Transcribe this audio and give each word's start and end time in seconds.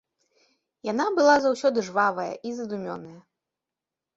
Яна 0.91 1.05
была 1.19 1.35
заўсёды 1.43 1.79
жвавая 1.91 2.33
і 2.49 2.55
задумёная. 2.61 3.17